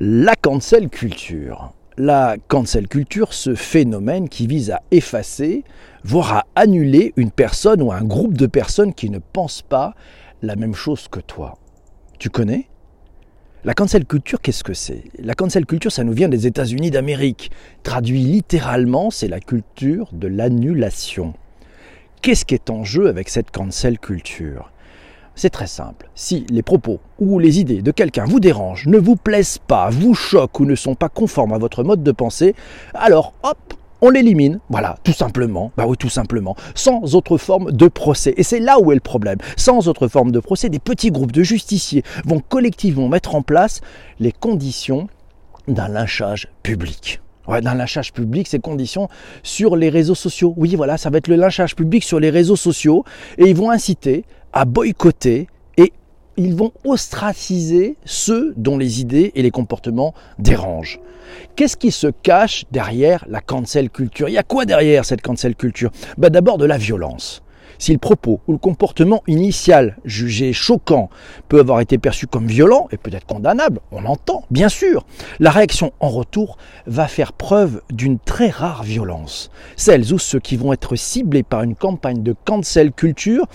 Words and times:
La 0.00 0.36
cancel 0.36 0.90
culture. 0.90 1.72
La 1.96 2.36
cancel 2.46 2.86
culture, 2.86 3.32
ce 3.32 3.56
phénomène 3.56 4.28
qui 4.28 4.46
vise 4.46 4.70
à 4.70 4.80
effacer, 4.92 5.64
voire 6.04 6.34
à 6.34 6.46
annuler 6.54 7.12
une 7.16 7.32
personne 7.32 7.82
ou 7.82 7.90
un 7.90 8.04
groupe 8.04 8.38
de 8.38 8.46
personnes 8.46 8.94
qui 8.94 9.10
ne 9.10 9.18
pensent 9.18 9.62
pas 9.62 9.96
la 10.40 10.54
même 10.54 10.76
chose 10.76 11.08
que 11.08 11.18
toi. 11.18 11.58
Tu 12.20 12.30
connais? 12.30 12.68
La 13.64 13.74
cancel 13.74 14.04
culture, 14.04 14.40
qu'est-ce 14.40 14.62
que 14.62 14.72
c'est? 14.72 15.02
La 15.18 15.34
cancel 15.34 15.66
culture, 15.66 15.90
ça 15.90 16.04
nous 16.04 16.12
vient 16.12 16.28
des 16.28 16.46
États-Unis 16.46 16.92
d'Amérique. 16.92 17.50
Traduit 17.82 18.20
littéralement, 18.20 19.10
c'est 19.10 19.26
la 19.26 19.40
culture 19.40 20.10
de 20.12 20.28
l'annulation. 20.28 21.34
Qu'est-ce 22.22 22.44
qui 22.44 22.54
est 22.54 22.70
en 22.70 22.84
jeu 22.84 23.08
avec 23.08 23.28
cette 23.28 23.50
cancel 23.50 23.98
culture? 23.98 24.70
C'est 25.38 25.50
très 25.50 25.68
simple. 25.68 26.10
Si 26.16 26.44
les 26.50 26.62
propos 26.62 26.98
ou 27.20 27.38
les 27.38 27.60
idées 27.60 27.80
de 27.80 27.92
quelqu'un 27.92 28.24
vous 28.24 28.40
dérangent, 28.40 28.88
ne 28.88 28.98
vous 28.98 29.14
plaisent 29.14 29.58
pas, 29.58 29.88
vous 29.88 30.14
choquent 30.14 30.58
ou 30.58 30.64
ne 30.64 30.74
sont 30.74 30.96
pas 30.96 31.08
conformes 31.08 31.52
à 31.52 31.58
votre 31.58 31.84
mode 31.84 32.02
de 32.02 32.10
pensée, 32.10 32.56
alors 32.92 33.34
hop, 33.44 33.74
on 34.00 34.10
l'élimine. 34.10 34.58
Voilà, 34.68 34.96
tout 35.04 35.12
simplement. 35.12 35.70
Bah 35.76 35.84
oui, 35.86 35.96
tout 35.96 36.08
simplement. 36.08 36.56
Sans 36.74 37.14
autre 37.14 37.36
forme 37.36 37.70
de 37.70 37.86
procès. 37.86 38.34
Et 38.36 38.42
c'est 38.42 38.58
là 38.58 38.80
où 38.80 38.90
est 38.90 38.96
le 38.96 39.00
problème. 39.00 39.38
Sans 39.56 39.86
autre 39.86 40.08
forme 40.08 40.32
de 40.32 40.40
procès, 40.40 40.68
des 40.68 40.80
petits 40.80 41.12
groupes 41.12 41.32
de 41.32 41.44
justiciers 41.44 42.02
vont 42.24 42.40
collectivement 42.40 43.08
mettre 43.08 43.36
en 43.36 43.42
place 43.42 43.80
les 44.18 44.32
conditions 44.32 45.08
d'un 45.68 45.88
lynchage 45.88 46.48
public. 46.64 47.20
Ouais, 47.46 47.62
d'un 47.62 47.74
lynchage 47.74 48.12
public, 48.12 48.46
ces 48.46 48.58
conditions 48.58 49.08
sur 49.42 49.74
les 49.74 49.88
réseaux 49.88 50.14
sociaux. 50.14 50.52
Oui, 50.58 50.74
voilà, 50.74 50.98
ça 50.98 51.08
va 51.08 51.16
être 51.16 51.28
le 51.28 51.36
lynchage 51.36 51.74
public 51.74 52.04
sur 52.04 52.20
les 52.20 52.28
réseaux 52.28 52.56
sociaux 52.56 53.04
et 53.38 53.48
ils 53.48 53.56
vont 53.56 53.70
inciter 53.70 54.24
à 54.52 54.64
boycotter 54.64 55.48
et 55.76 55.92
ils 56.36 56.54
vont 56.54 56.72
ostraciser 56.84 57.96
ceux 58.04 58.54
dont 58.56 58.78
les 58.78 59.00
idées 59.00 59.32
et 59.34 59.42
les 59.42 59.50
comportements 59.50 60.14
dérangent. 60.38 61.00
Qu'est-ce 61.56 61.76
qui 61.76 61.90
se 61.90 62.06
cache 62.06 62.64
derrière 62.70 63.24
la 63.28 63.40
cancel 63.40 63.90
culture? 63.90 64.28
Il 64.28 64.32
y 64.32 64.38
a 64.38 64.42
quoi 64.42 64.64
derrière 64.64 65.04
cette 65.04 65.22
cancel 65.22 65.54
culture? 65.54 65.90
Bah 66.16 66.30
D'abord 66.30 66.58
de 66.58 66.64
la 66.64 66.78
violence. 66.78 67.42
Si 67.78 67.92
le 67.92 67.98
propos 67.98 68.40
ou 68.48 68.52
le 68.52 68.58
comportement 68.58 69.22
initial 69.28 69.96
jugé 70.04 70.52
choquant 70.52 71.10
peut 71.48 71.60
avoir 71.60 71.80
été 71.80 71.96
perçu 71.96 72.26
comme 72.26 72.48
violent 72.48 72.88
et 72.90 72.96
peut-être 72.96 73.26
condamnable, 73.26 73.80
on 73.92 74.00
l'entend, 74.00 74.44
bien 74.50 74.68
sûr, 74.68 75.06
la 75.38 75.52
réaction 75.52 75.92
en 76.00 76.08
retour 76.08 76.58
va 76.86 77.06
faire 77.06 77.32
preuve 77.32 77.80
d'une 77.90 78.18
très 78.18 78.48
rare 78.48 78.82
violence. 78.82 79.50
Celles 79.76 80.12
ou 80.12 80.18
ceux 80.18 80.40
qui 80.40 80.56
vont 80.56 80.72
être 80.72 80.96
ciblés 80.96 81.44
par 81.44 81.62
une 81.62 81.76
campagne 81.76 82.22
de 82.24 82.34
cancel 82.44 82.90
culture 82.90 83.46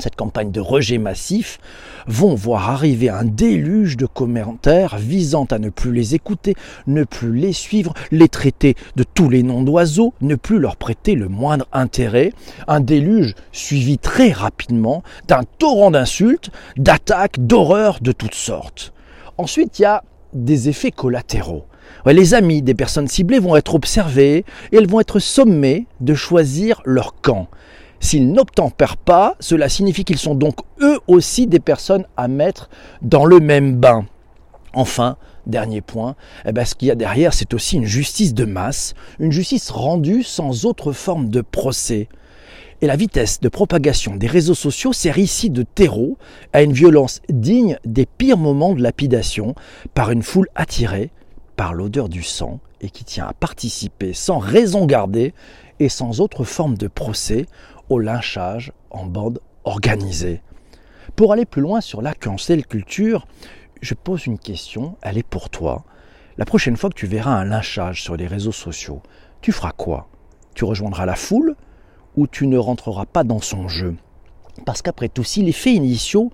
cette 0.00 0.16
campagne 0.16 0.50
de 0.50 0.60
rejet 0.60 0.98
massif, 0.98 1.58
vont 2.06 2.34
voir 2.34 2.70
arriver 2.70 3.08
un 3.08 3.24
déluge 3.24 3.96
de 3.96 4.06
commentaires 4.06 4.96
visant 4.98 5.44
à 5.50 5.58
ne 5.58 5.68
plus 5.68 5.92
les 5.92 6.14
écouter, 6.14 6.54
ne 6.86 7.04
plus 7.04 7.34
les 7.34 7.52
suivre, 7.52 7.94
les 8.10 8.28
traiter 8.28 8.74
de 8.96 9.04
tous 9.04 9.28
les 9.28 9.42
noms 9.42 9.62
d'oiseaux, 9.62 10.14
ne 10.20 10.34
plus 10.34 10.58
leur 10.58 10.76
prêter 10.76 11.14
le 11.14 11.28
moindre 11.28 11.66
intérêt. 11.72 12.32
Un 12.68 12.80
déluge 12.80 13.34
suivi 13.52 13.98
très 13.98 14.32
rapidement 14.32 15.02
d'un 15.28 15.42
torrent 15.58 15.90
d'insultes, 15.90 16.50
d'attaques, 16.76 17.46
d'horreurs 17.46 17.98
de 18.00 18.12
toutes 18.12 18.34
sortes. 18.34 18.92
Ensuite, 19.38 19.78
il 19.78 19.82
y 19.82 19.86
a 19.86 20.02
des 20.32 20.68
effets 20.68 20.90
collatéraux. 20.90 21.64
Les 22.06 22.34
amis 22.34 22.62
des 22.62 22.74
personnes 22.74 23.08
ciblées 23.08 23.38
vont 23.38 23.56
être 23.56 23.74
observés 23.74 24.44
et 24.72 24.76
elles 24.76 24.86
vont 24.86 25.00
être 25.00 25.18
sommées 25.18 25.86
de 26.00 26.14
choisir 26.14 26.80
leur 26.84 27.20
camp. 27.20 27.48
S'ils 28.00 28.32
n'obtempèrent 28.32 28.96
pas, 28.96 29.36
cela 29.40 29.68
signifie 29.68 30.04
qu'ils 30.04 30.18
sont 30.18 30.34
donc 30.34 30.56
eux 30.80 30.98
aussi 31.06 31.46
des 31.46 31.60
personnes 31.60 32.06
à 32.16 32.28
mettre 32.28 32.70
dans 33.02 33.26
le 33.26 33.40
même 33.40 33.76
bain. 33.76 34.06
Enfin, 34.72 35.16
dernier 35.46 35.82
point, 35.82 36.16
eh 36.46 36.52
ben, 36.52 36.64
ce 36.64 36.74
qu'il 36.74 36.88
y 36.88 36.90
a 36.90 36.94
derrière, 36.94 37.34
c'est 37.34 37.52
aussi 37.54 37.76
une 37.76 37.84
justice 37.84 38.34
de 38.34 38.44
masse, 38.44 38.94
une 39.18 39.32
justice 39.32 39.70
rendue 39.70 40.22
sans 40.22 40.64
autre 40.64 40.92
forme 40.92 41.28
de 41.28 41.42
procès. 41.42 42.08
Et 42.80 42.86
la 42.86 42.96
vitesse 42.96 43.40
de 43.40 43.48
propagation 43.50 44.16
des 44.16 44.26
réseaux 44.26 44.54
sociaux 44.54 44.94
sert 44.94 45.18
ici 45.18 45.50
de 45.50 45.62
terreau 45.62 46.16
à 46.54 46.62
une 46.62 46.72
violence 46.72 47.20
digne 47.28 47.78
des 47.84 48.06
pires 48.06 48.38
moments 48.38 48.72
de 48.72 48.82
lapidation 48.82 49.54
par 49.92 50.10
une 50.10 50.22
foule 50.22 50.48
attirée 50.54 51.10
par 51.56 51.74
l'odeur 51.74 52.08
du 52.08 52.22
sang 52.22 52.58
et 52.80 52.88
qui 52.88 53.04
tient 53.04 53.26
à 53.26 53.34
participer 53.34 54.14
sans 54.14 54.38
raison 54.38 54.86
gardée 54.86 55.34
et 55.80 55.88
sans 55.88 56.20
autre 56.20 56.44
forme 56.44 56.76
de 56.76 56.86
procès 56.86 57.46
au 57.88 57.98
lynchage 57.98 58.72
en 58.90 59.06
bande 59.06 59.40
organisée. 59.64 60.42
Pour 61.16 61.32
aller 61.32 61.46
plus 61.46 61.62
loin 61.62 61.80
sur 61.80 62.02
la 62.02 62.14
cancel 62.14 62.64
culture, 62.64 63.26
je 63.82 63.94
pose 63.94 64.26
une 64.26 64.38
question, 64.38 64.96
elle 65.02 65.18
est 65.18 65.26
pour 65.26 65.50
toi. 65.50 65.84
La 66.36 66.44
prochaine 66.44 66.76
fois 66.76 66.90
que 66.90 66.94
tu 66.94 67.06
verras 67.06 67.32
un 67.32 67.44
lynchage 67.44 68.02
sur 68.02 68.16
les 68.16 68.26
réseaux 68.26 68.52
sociaux, 68.52 69.02
tu 69.40 69.52
feras 69.52 69.72
quoi? 69.72 70.08
Tu 70.54 70.64
rejoindras 70.64 71.06
la 71.06 71.16
foule 71.16 71.56
ou 72.16 72.26
tu 72.26 72.46
ne 72.46 72.58
rentreras 72.58 73.06
pas 73.06 73.24
dans 73.24 73.40
son 73.40 73.68
jeu? 73.68 73.96
Parce 74.66 74.82
qu'après 74.82 75.08
tout, 75.08 75.24
si 75.24 75.42
les 75.42 75.52
faits 75.52 75.74
initiaux 75.74 76.30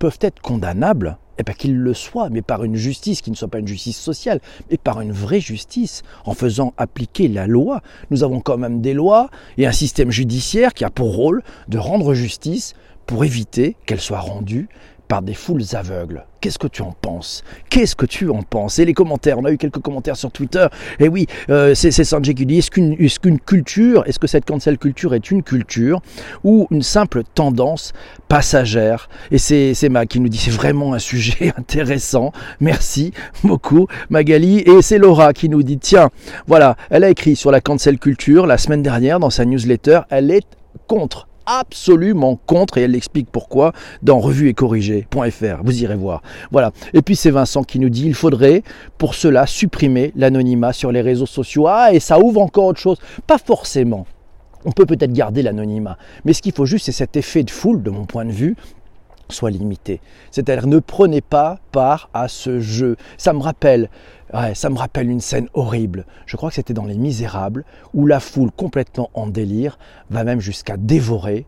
peuvent 0.00 0.18
être 0.22 0.40
condamnables, 0.40 1.18
eh 1.38 1.44
bien 1.44 1.54
qu'il 1.54 1.76
le 1.76 1.94
soit, 1.94 2.30
mais 2.30 2.42
par 2.42 2.64
une 2.64 2.74
justice 2.74 3.20
qui 3.20 3.30
ne 3.30 3.36
soit 3.36 3.48
pas 3.48 3.60
une 3.60 3.68
justice 3.68 4.00
sociale, 4.00 4.40
mais 4.70 4.78
par 4.78 5.00
une 5.00 5.12
vraie 5.12 5.40
justice, 5.40 6.02
en 6.24 6.34
faisant 6.34 6.72
appliquer 6.78 7.28
la 7.28 7.46
loi. 7.46 7.82
Nous 8.10 8.24
avons 8.24 8.40
quand 8.40 8.56
même 8.56 8.80
des 8.80 8.94
lois 8.94 9.28
et 9.58 9.66
un 9.66 9.72
système 9.72 10.10
judiciaire 10.10 10.74
qui 10.74 10.84
a 10.84 10.90
pour 10.90 11.14
rôle 11.14 11.42
de 11.68 11.78
rendre 11.78 12.14
justice 12.14 12.74
pour 13.06 13.24
éviter 13.24 13.76
qu'elle 13.86 14.00
soit 14.00 14.20
rendue 14.20 14.68
par 15.10 15.22
des 15.22 15.34
foules 15.34 15.64
aveugles. 15.72 16.24
Qu'est-ce 16.40 16.58
que 16.60 16.68
tu 16.68 16.82
en 16.82 16.92
penses? 16.92 17.42
Qu'est-ce 17.68 17.96
que 17.96 18.06
tu 18.06 18.30
en 18.30 18.44
penses? 18.44 18.78
Et 18.78 18.84
les 18.84 18.94
commentaires, 18.94 19.40
on 19.40 19.44
a 19.44 19.50
eu 19.50 19.58
quelques 19.58 19.80
commentaires 19.80 20.16
sur 20.16 20.30
Twitter. 20.30 20.68
Et 21.00 21.08
oui, 21.08 21.26
euh, 21.50 21.74
c'est 21.74 21.90
Sanjay 21.90 22.32
qui 22.32 22.46
dit, 22.46 22.58
est-ce 22.58 22.70
qu'une 22.70 23.40
culture, 23.40 24.04
est-ce 24.06 24.20
que 24.20 24.28
cette 24.28 24.44
cancel 24.44 24.78
culture 24.78 25.12
est 25.12 25.32
une 25.32 25.42
culture 25.42 26.00
ou 26.44 26.68
une 26.70 26.82
simple 26.82 27.24
tendance 27.34 27.92
passagère? 28.28 29.08
Et 29.32 29.38
c'est 29.38 29.88
Ma 29.88 30.06
qui 30.06 30.20
nous 30.20 30.28
dit, 30.28 30.38
c'est 30.38 30.52
vraiment 30.52 30.94
un 30.94 31.00
sujet 31.00 31.52
intéressant. 31.58 32.30
Merci 32.60 33.12
beaucoup 33.42 33.88
Magali. 34.10 34.60
Et 34.60 34.80
c'est 34.80 34.98
Laura 34.98 35.32
qui 35.32 35.48
nous 35.48 35.64
dit, 35.64 35.78
tiens, 35.78 36.10
voilà, 36.46 36.76
elle 36.88 37.02
a 37.02 37.10
écrit 37.10 37.34
sur 37.34 37.50
la 37.50 37.60
cancel 37.60 37.98
culture 37.98 38.46
la 38.46 38.58
semaine 38.58 38.84
dernière 38.84 39.18
dans 39.18 39.30
sa 39.30 39.44
newsletter, 39.44 40.02
elle 40.08 40.30
est 40.30 40.46
contre 40.86 41.26
absolument 41.46 42.38
contre 42.46 42.78
et 42.78 42.82
elle 42.82 42.94
explique 42.94 43.28
pourquoi 43.30 43.72
dans 44.02 44.18
revue 44.18 44.48
et 44.48 44.54
corrigé.fr. 44.54 45.62
Vous 45.62 45.82
irez 45.82 45.96
voir. 45.96 46.22
Voilà. 46.50 46.72
Et 46.94 47.02
puis 47.02 47.16
c'est 47.16 47.30
Vincent 47.30 47.62
qui 47.62 47.78
nous 47.78 47.90
dit 47.90 48.06
il 48.06 48.14
faudrait 48.14 48.62
pour 48.98 49.14
cela 49.14 49.46
supprimer 49.46 50.12
l'anonymat 50.16 50.72
sur 50.72 50.92
les 50.92 51.00
réseaux 51.00 51.26
sociaux. 51.26 51.66
Ah, 51.66 51.92
et 51.92 52.00
ça 52.00 52.20
ouvre 52.20 52.40
encore 52.40 52.66
autre 52.66 52.80
chose. 52.80 52.98
Pas 53.26 53.38
forcément. 53.38 54.06
On 54.64 54.72
peut 54.72 54.86
peut-être 54.86 55.12
garder 55.12 55.42
l'anonymat. 55.42 55.96
Mais 56.24 56.32
ce 56.32 56.42
qu'il 56.42 56.52
faut 56.52 56.66
juste, 56.66 56.86
c'est 56.86 56.92
cet 56.92 57.16
effet 57.16 57.42
de 57.42 57.50
foule, 57.50 57.82
de 57.82 57.90
mon 57.90 58.04
point 58.04 58.26
de 58.26 58.32
vue, 58.32 58.56
soit 59.30 59.50
limité. 59.50 60.00
C'est-à-dire 60.30 60.66
ne 60.66 60.78
prenez 60.78 61.20
pas 61.20 61.58
part 61.72 62.10
à 62.14 62.28
ce 62.28 62.60
jeu. 62.60 62.96
Ça 63.18 63.32
me 63.32 63.40
rappelle, 63.40 63.90
ça 64.54 64.70
me 64.70 64.78
rappelle 64.78 65.10
une 65.10 65.20
scène 65.20 65.48
horrible. 65.54 66.06
Je 66.26 66.36
crois 66.36 66.50
que 66.50 66.56
c'était 66.56 66.74
dans 66.74 66.84
Les 66.84 66.96
Misérables 66.96 67.64
où 67.94 68.06
la 68.06 68.20
foule 68.20 68.50
complètement 68.50 69.10
en 69.14 69.26
délire 69.26 69.78
va 70.10 70.24
même 70.24 70.40
jusqu'à 70.40 70.76
dévorer, 70.76 71.46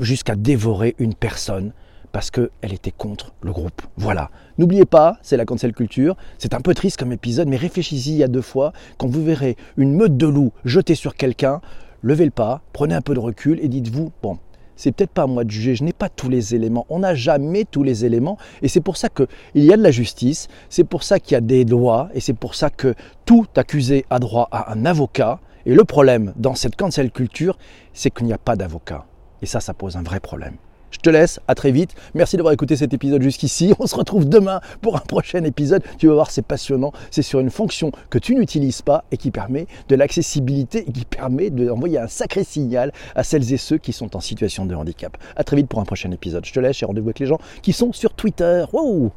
jusqu'à 0.00 0.36
dévorer 0.36 0.94
une 0.98 1.14
personne 1.14 1.72
parce 2.12 2.30
qu'elle 2.30 2.72
était 2.72 2.90
contre 2.90 3.34
le 3.42 3.52
groupe. 3.52 3.82
Voilà. 3.96 4.30
N'oubliez 4.56 4.86
pas, 4.86 5.18
c'est 5.22 5.36
la 5.36 5.44
cancel 5.44 5.72
culture. 5.72 6.16
C'est 6.38 6.54
un 6.54 6.60
peu 6.60 6.74
triste 6.74 6.96
comme 6.96 7.12
épisode, 7.12 7.48
mais 7.48 7.56
réfléchissez-y 7.56 8.22
à 8.22 8.28
deux 8.28 8.42
fois. 8.42 8.72
Quand 8.96 9.08
vous 9.08 9.22
verrez 9.22 9.56
une 9.76 9.94
meute 9.94 10.16
de 10.16 10.26
loups 10.26 10.52
jeter 10.64 10.94
sur 10.94 11.14
quelqu'un, 11.14 11.60
levez 12.02 12.24
le 12.24 12.30
pas, 12.30 12.62
prenez 12.72 12.94
un 12.94 13.02
peu 13.02 13.14
de 13.14 13.18
recul 13.18 13.60
et 13.62 13.68
dites-vous, 13.68 14.10
bon, 14.22 14.38
c'est 14.78 14.92
peut-être 14.92 15.10
pas 15.10 15.24
à 15.24 15.26
moi 15.26 15.44
de 15.44 15.50
juger, 15.50 15.74
je 15.74 15.84
n'ai 15.84 15.92
pas 15.92 16.08
tous 16.08 16.30
les 16.30 16.54
éléments, 16.54 16.86
on 16.88 17.00
n'a 17.00 17.14
jamais 17.14 17.64
tous 17.64 17.82
les 17.82 18.06
éléments, 18.06 18.38
et 18.62 18.68
c'est 18.68 18.80
pour 18.80 18.96
ça 18.96 19.10
qu'il 19.10 19.26
y 19.54 19.72
a 19.72 19.76
de 19.76 19.82
la 19.82 19.90
justice, 19.90 20.48
c'est 20.70 20.84
pour 20.84 21.02
ça 21.02 21.18
qu'il 21.18 21.32
y 21.32 21.36
a 21.36 21.42
des 21.42 21.64
lois, 21.64 22.08
et 22.14 22.20
c'est 22.20 22.32
pour 22.32 22.54
ça 22.54 22.70
que 22.70 22.94
tout 23.26 23.46
accusé 23.56 24.06
a 24.08 24.20
droit 24.20 24.48
à 24.52 24.72
un 24.72 24.86
avocat, 24.86 25.40
et 25.66 25.74
le 25.74 25.84
problème 25.84 26.32
dans 26.36 26.54
cette 26.54 26.76
cancel 26.76 27.10
culture, 27.10 27.58
c'est 27.92 28.10
qu'il 28.10 28.26
n'y 28.26 28.32
a 28.32 28.38
pas 28.38 28.56
d'avocat, 28.56 29.04
et 29.42 29.46
ça, 29.46 29.60
ça 29.60 29.74
pose 29.74 29.96
un 29.96 30.02
vrai 30.02 30.20
problème. 30.20 30.56
Je 30.90 30.98
te 30.98 31.10
laisse, 31.10 31.40
à 31.48 31.54
très 31.54 31.70
vite. 31.70 31.94
Merci 32.14 32.36
d'avoir 32.36 32.52
écouté 32.52 32.76
cet 32.76 32.94
épisode 32.94 33.22
jusqu'ici. 33.22 33.74
On 33.78 33.86
se 33.86 33.94
retrouve 33.94 34.28
demain 34.28 34.60
pour 34.80 34.96
un 34.96 35.00
prochain 35.00 35.44
épisode. 35.44 35.82
Tu 35.98 36.08
vas 36.08 36.14
voir, 36.14 36.30
c'est 36.30 36.42
passionnant. 36.42 36.92
C'est 37.10 37.22
sur 37.22 37.40
une 37.40 37.50
fonction 37.50 37.92
que 38.10 38.18
tu 38.18 38.34
n'utilises 38.34 38.82
pas 38.82 39.04
et 39.12 39.16
qui 39.16 39.30
permet 39.30 39.66
de 39.88 39.96
l'accessibilité 39.96 40.84
et 40.88 40.92
qui 40.92 41.04
permet 41.04 41.50
d'envoyer 41.50 41.98
un 41.98 42.08
sacré 42.08 42.44
signal 42.44 42.92
à 43.14 43.22
celles 43.22 43.52
et 43.52 43.58
ceux 43.58 43.78
qui 43.78 43.92
sont 43.92 44.16
en 44.16 44.20
situation 44.20 44.66
de 44.66 44.74
handicap. 44.74 45.16
À 45.36 45.44
très 45.44 45.56
vite 45.56 45.68
pour 45.68 45.80
un 45.80 45.84
prochain 45.84 46.10
épisode. 46.10 46.44
Je 46.44 46.52
te 46.52 46.60
laisse, 46.60 46.78
j'ai 46.78 46.86
rendez-vous 46.86 47.08
avec 47.08 47.18
les 47.18 47.26
gens 47.26 47.38
qui 47.62 47.72
sont 47.72 47.92
sur 47.92 48.14
Twitter. 48.14 48.64
Wow 48.72 49.12